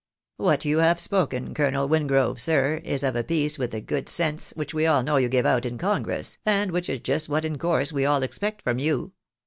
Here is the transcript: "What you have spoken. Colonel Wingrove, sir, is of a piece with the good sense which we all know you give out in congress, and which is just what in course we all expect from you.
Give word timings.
"What 0.37 0.65
you 0.65 0.79
have 0.79 0.99
spoken. 0.99 1.53
Colonel 1.53 1.87
Wingrove, 1.87 2.39
sir, 2.39 2.81
is 2.83 3.03
of 3.03 3.15
a 3.15 3.23
piece 3.23 3.59
with 3.59 3.69
the 3.69 3.81
good 3.81 4.09
sense 4.09 4.49
which 4.55 4.73
we 4.73 4.87
all 4.87 5.03
know 5.03 5.17
you 5.17 5.29
give 5.29 5.45
out 5.45 5.63
in 5.63 5.77
congress, 5.77 6.39
and 6.43 6.71
which 6.71 6.89
is 6.89 7.01
just 7.01 7.29
what 7.29 7.45
in 7.45 7.59
course 7.59 7.93
we 7.93 8.03
all 8.03 8.23
expect 8.23 8.63
from 8.63 8.79
you. 8.79 9.11